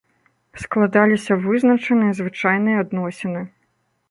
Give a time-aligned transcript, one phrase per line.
[0.63, 3.41] Складаліся вызначаныя звычайныя адносіны.